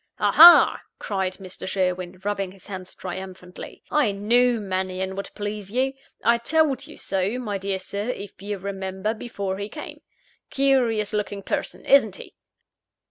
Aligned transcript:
"Aha!" 0.19 0.81
cried 0.97 1.33
Mr. 1.33 1.67
Sherwin, 1.67 2.19
rubbing 2.23 2.53
his 2.53 2.65
hands 2.65 2.95
triumphantly 2.95 3.83
"I 3.91 4.11
knew 4.11 4.59
Mannion 4.59 5.15
would 5.15 5.29
please 5.35 5.69
you. 5.71 5.93
I 6.23 6.39
told 6.39 6.87
you 6.87 6.97
so, 6.97 7.37
my 7.37 7.59
dear 7.59 7.77
Sir, 7.77 8.09
if 8.09 8.41
you 8.41 8.57
remember, 8.57 9.13
before 9.13 9.59
he 9.59 9.69
came. 9.69 10.01
Curious 10.49 11.13
looking 11.13 11.43
person 11.43 11.85
isn't 11.85 12.15
he?" 12.15 12.33